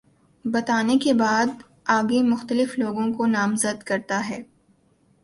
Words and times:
بتانے 0.45 0.97
کے 0.97 1.13
بعد 1.13 1.61
آگے 1.87 2.21
مختلف 2.23 2.77
لوگوں 2.79 3.11
کو 3.13 3.25
نامزد 3.25 3.83
کرتا 3.83 4.21
ہے 4.29 4.41